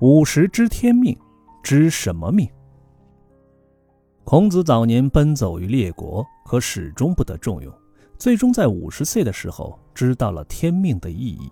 [0.00, 1.18] 五十知天命，
[1.60, 2.48] 知什么命？
[4.22, 7.72] 孔子早年奔走于列国，可始终不得重用，
[8.16, 11.50] 最终在五十岁的时候知道了天命的意义。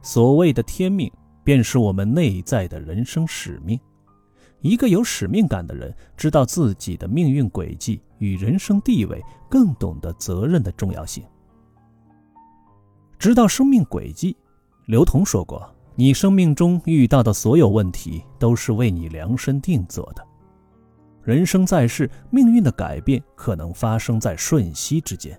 [0.00, 1.12] 所谓的天命，
[1.44, 3.78] 便是我们内在的人生使命。
[4.62, 11.22] 一个有使命感的人，知道自己的命运轨迹与人生地位，更懂得责任的重要性。
[13.18, 14.34] 知道生命轨迹，
[14.86, 15.62] 刘同说过
[15.96, 20.22] ：“你生命中遇到的所有问题，都是为你量身定做的。”
[21.24, 25.36] 人生在世，命运的改变可能发生在瞬息之间，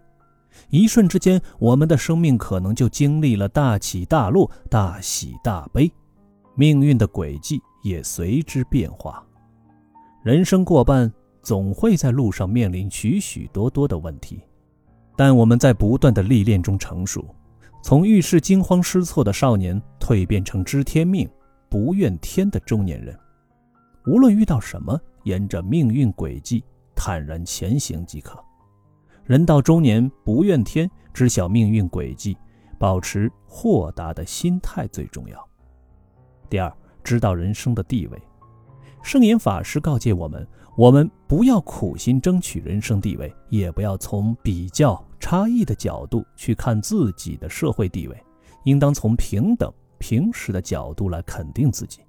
[0.70, 5.90] 一瞬之间，我们的生命可能就经历了大起大落、大喜大悲，
[6.56, 9.24] 命运的轨迹也随之变化。
[10.24, 11.10] 人生过半，
[11.42, 14.42] 总会在路上面临许许多多的问题，
[15.16, 17.24] 但我们在不断的历练中成熟，
[17.88, 21.26] 从遇事惊慌失措的少年蜕变成知天命、
[21.70, 23.18] 不怨天的中年人。
[24.08, 26.62] 无论遇到什么，沿着命运轨迹
[26.94, 28.38] 坦然前行即可。
[29.24, 32.38] 人到中年，不怨天，知晓命运轨迹，
[32.78, 35.48] 保持豁达的心态最重要。
[36.50, 36.70] 第二，
[37.06, 38.22] 知道人生的地位。
[39.02, 40.46] 圣严法师告诫我们：
[40.78, 48.16] 我们不要苦心争取人生地位，也不要从比较差异的角度去看自己的社会地位，
[48.66, 52.02] 应当从平等平实的角度来肯定自己。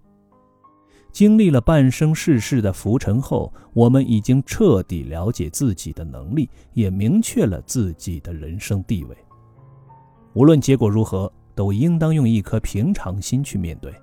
[1.10, 9.16] 经历了半生世事的浮沉后，我们已经彻底了解自己的能力，也明确了自己的人生地位。
[10.34, 13.94] 无论结果如何，都应当用一颗平常心去面对，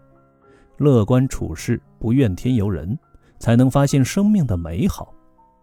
[0.77, 2.97] 乐观处事，不怨天尤人，
[3.39, 5.13] 才能发现生命的美好。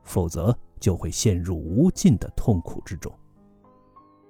[0.05, 3.12] 否则，就会陷入无尽的痛苦之中。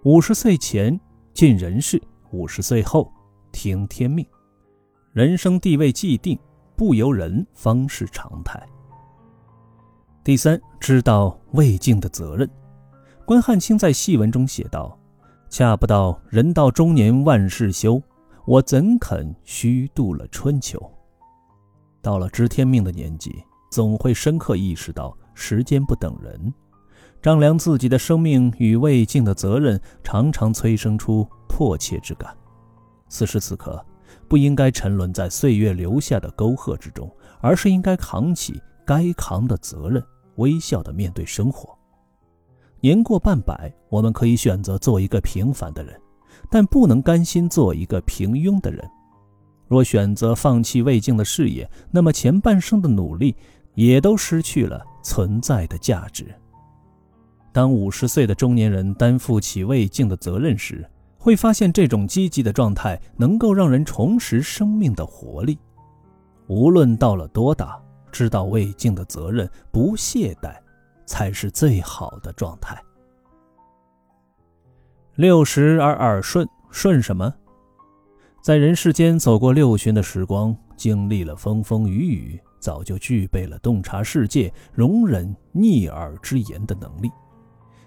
[0.04, 0.98] 五十岁前
[1.32, 3.12] 尽人事，五十岁后
[3.52, 4.26] 听天命。
[5.12, 6.38] 人生地位既定。
[6.74, 8.60] 不由人方是常态。
[10.24, 12.48] 第三，知道未尽的责任。
[13.24, 14.98] 关汉卿在戏文中写道
[15.48, 18.02] ：“恰不到人到中年万事休，
[18.46, 20.80] 我怎肯虚度了春秋？”
[22.02, 26.52] 到了知天命的年纪，总会深刻意识到时间不等人，
[27.22, 32.36] 丈量自己的生命与未尽的责任，常常催生出迫切之感。
[33.08, 33.82] 此时此刻。
[34.28, 37.10] 不应该沉沦在岁月留下的沟壑之中，
[37.40, 40.02] 而是应该扛起该扛的责任，
[40.36, 41.76] 微笑地面对生活。
[42.80, 45.98] 年过半百，我们可以选择做一个平凡的人，
[46.50, 48.82] 但不能甘心做一个平庸的人。
[49.72, 53.34] 若选择放弃未竟的事业，那么前半生的努力
[53.74, 56.26] 也都失去了存在的价值。
[57.52, 65.58] 当五十岁的中年人担负起未竟的责任时，会发现这种积极的状态能够让人重拾生命的活力。
[66.48, 70.54] 无论到了多大，知道未尽的责任，不懈怠，
[71.06, 72.76] 才是最好的状态。
[75.14, 77.32] 六十而耳顺，顺什么？
[78.42, 87.08] 在人世间走过六旬的时光，经历了风风雨雨，早就具备了洞察世界、容忍逆耳之言的能力。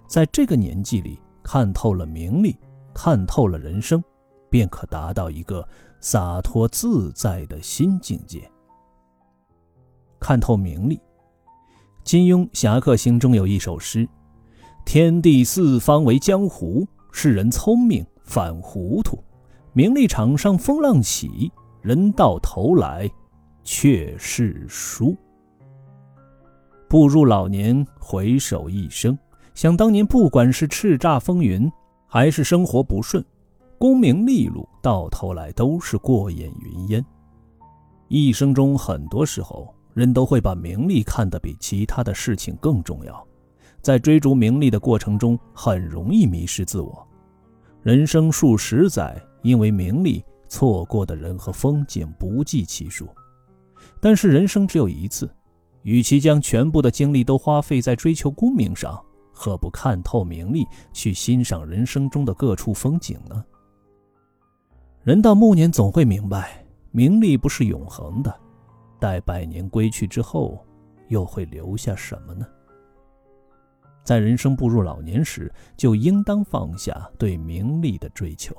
[0.07, 2.55] 在这个年纪里，看透了名利。
[2.93, 4.01] 看透了人生，
[4.49, 5.67] 便可达到一个
[5.99, 8.49] 洒脱自在的新境界。
[10.17, 10.97] 看透名利，
[12.05, 14.07] 金庸《侠客行》中有一首诗
[14.87, 19.22] ：“天地四方为江湖，世人聪明反糊涂。
[19.75, 23.11] 名利场上风浪起，人到头来
[23.61, 25.13] 却是输。”
[26.87, 29.17] 步入老年，回首一生，
[29.53, 31.69] 想当年，不管是叱咤风云。
[32.07, 33.21] 还是生活不顺，
[33.77, 37.05] 功名利禄到头来都是过眼云烟。
[38.07, 43.27] 一生中很多时候，人都会把名利看得比其他的事情更重要，
[43.81, 47.05] 在追逐名利的过程中，很容易迷失自我。
[47.81, 53.08] 人生数十载，因为名利错过的人和风景不计其数。
[54.02, 55.29] 但是人生只有一次，
[55.84, 58.99] 与其将全部的精力都花费在追求功名上。
[59.31, 63.46] 何不看透名利，去欣赏人生中的各处风景呢？
[65.03, 68.34] 人到暮年，总会明白，名利不是永恒的。
[68.97, 70.66] 待百年归去之后，
[71.09, 72.47] 又会留下什么呢？
[74.03, 78.55] 在人生步入老年时，就应当放下对名利的追求。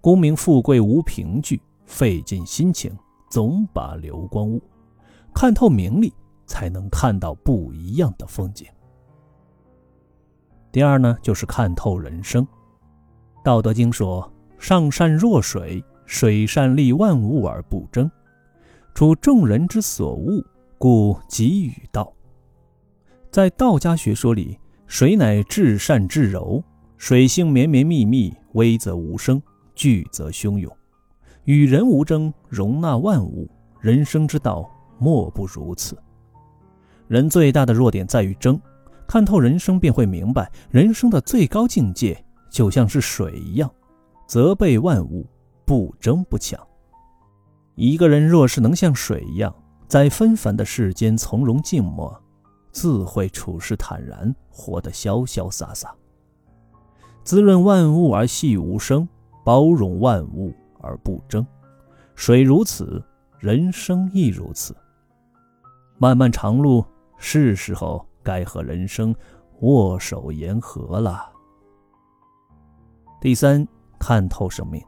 [0.00, 2.90] 功名富贵无凭据，费尽心情
[3.28, 4.62] 总把流光误。
[5.34, 6.12] 看透名利，
[6.46, 8.66] 才能看到不一样的风景。
[10.72, 12.44] 第二呢，就是看透人生。
[13.44, 18.10] 《道德经》说：“上善若水，水善利万物而不争。”
[18.94, 20.44] 处众人之所恶，
[20.78, 22.12] 故给予道。
[23.30, 26.62] 在道家学说里，水乃至善至柔，
[26.96, 29.40] 水性绵绵密密，微则无声，
[29.80, 30.70] 聚则汹涌，
[31.44, 33.48] 与人无争，容纳万物。
[33.80, 35.96] 人生之道莫不如此。
[37.08, 38.60] 人最大的弱点在于争，
[39.08, 43.72] 看透人生便会明白，人生的最高境界就像是水一样，
[44.26, 45.26] 责备万物，
[45.64, 46.60] 不争不抢。
[47.74, 49.50] 一个人若是能像水一样，
[49.88, 52.14] 在纷繁的世间从容静默。
[52.70, 55.94] 自会处事坦然，活得潇潇洒洒，
[57.24, 59.08] 滋润万物而细无声，
[59.50, 61.44] 包容万物而不争。
[62.14, 63.04] 水如此，
[63.40, 64.76] 人生亦如此。
[65.98, 66.84] 漫漫长路，
[67.18, 69.12] 是时候该和人生
[69.62, 71.28] 握手言和了。
[73.20, 73.66] 第三，
[73.98, 74.80] 看透生命。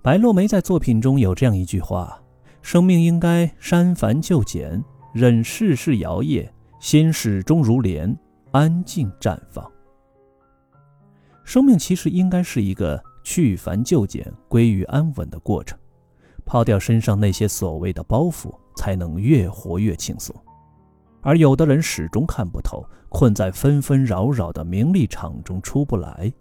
[0.00, 2.18] 白落梅在作品中有这样一句话：
[2.62, 6.48] 生命应该删繁就简，忍世事摇曳。
[6.80, 8.18] 心始终如莲，
[8.52, 9.70] 安静绽放。
[11.44, 15.78] 生命其实应该是一个去繁就简、归于安稳的过程，
[16.44, 20.34] 抛掉身上那些所谓的包袱，才能越活越轻松。
[21.20, 26.32] 而有的人始终看不透，困在纷纷扰扰的名利场中出不来，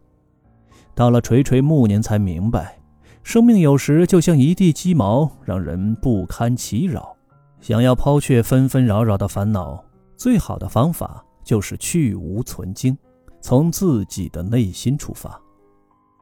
[0.95, 2.79] 到了垂垂暮年才明白，
[3.21, 7.15] 生命有时就像一地鸡毛，让人不堪其扰。
[7.59, 9.83] 想要抛却纷纷扰扰的烦恼。
[10.17, 12.97] 最好的方法就是去无存精，
[13.39, 15.39] 从自己的内心出发。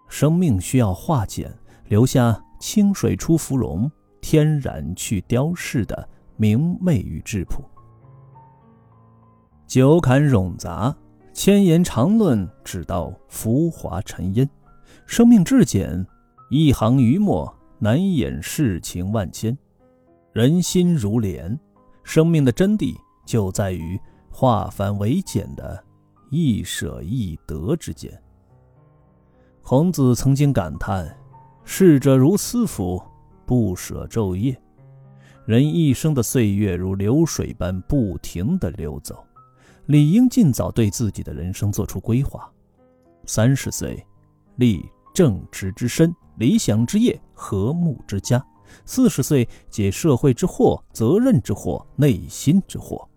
[0.10, 1.50] 生命需要化简，
[1.88, 3.90] 留下清水出芙蓉，
[4.20, 7.64] 天然去雕饰的明媚与质朴。
[9.66, 10.94] 酒侃冗杂，
[11.32, 14.50] 千言长论，只道浮华尘烟。
[15.06, 16.06] 生命至简，
[16.50, 19.58] 一行余墨难掩世情万千。
[20.34, 21.58] 人心如莲，
[22.04, 22.94] 生命的真谛。
[23.26, 24.00] 就在于
[24.32, 25.84] 化繁为简的
[26.32, 28.12] 易舍易得之间。
[29.70, 31.16] 孔子曾经感叹
[31.64, 33.00] ：“逝者如斯夫，
[33.46, 34.60] 不舍昼夜。”
[35.46, 39.24] 人一生的岁月如流水般不停地流走，
[39.86, 42.52] 理应尽早对自己的人生做出规划。
[43.28, 44.04] 三十岁，
[44.56, 44.84] 立
[45.14, 48.40] 正直之身，理想之业，和睦之家；
[48.86, 53.08] 四十岁，解社会之祸，责任之祸，内心之祸。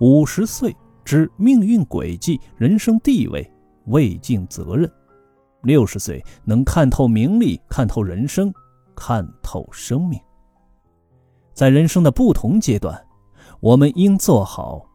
[0.00, 0.72] 五十岁
[1.04, 3.52] 知命运轨迹、人生地位、
[3.86, 4.88] 未尽责任；
[5.62, 8.52] 六十岁能看透名利、看透人生、
[8.94, 10.20] 看透生命。
[11.52, 13.06] 在人生的不同阶段，
[13.60, 14.86] 我们应做好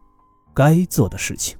[0.52, 1.56] 该做的事情。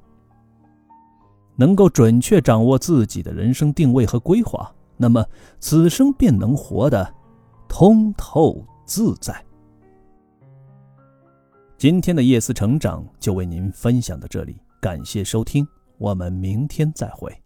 [1.59, 5.25] 能够准确掌握自己的人生定位和规划，那么
[5.59, 7.15] 此生便能活得
[7.69, 9.43] 通透自在。
[11.79, 15.67] 今天的夜思成长就为您分享到这里，感谢收听，
[15.99, 17.46] 我们明天再会。